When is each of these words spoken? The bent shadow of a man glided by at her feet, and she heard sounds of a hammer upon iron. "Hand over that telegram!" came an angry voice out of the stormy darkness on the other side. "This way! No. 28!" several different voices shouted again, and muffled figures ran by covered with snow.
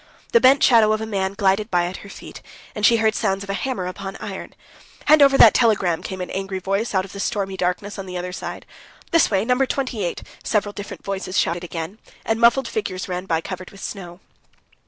The 0.31 0.41
bent 0.41 0.63
shadow 0.63 0.93
of 0.93 1.01
a 1.01 1.05
man 1.05 1.33
glided 1.35 1.69
by 1.69 1.85
at 1.85 1.97
her 1.97 2.09
feet, 2.09 2.41
and 2.73 2.83
she 2.83 2.97
heard 2.97 3.13
sounds 3.13 3.43
of 3.43 3.51
a 3.51 3.53
hammer 3.53 3.85
upon 3.85 4.15
iron. 4.15 4.55
"Hand 5.05 5.21
over 5.21 5.37
that 5.37 5.53
telegram!" 5.53 6.01
came 6.01 6.21
an 6.21 6.31
angry 6.31 6.57
voice 6.57 6.95
out 6.95 7.05
of 7.05 7.11
the 7.13 7.19
stormy 7.19 7.55
darkness 7.55 7.99
on 7.99 8.07
the 8.07 8.17
other 8.17 8.31
side. 8.33 8.65
"This 9.11 9.29
way! 9.29 9.45
No. 9.45 9.55
28!" 9.63 10.23
several 10.43 10.73
different 10.73 11.03
voices 11.05 11.37
shouted 11.37 11.63
again, 11.63 11.99
and 12.25 12.41
muffled 12.41 12.67
figures 12.67 13.07
ran 13.07 13.25
by 13.27 13.41
covered 13.41 13.69
with 13.69 13.81
snow. 13.83 14.19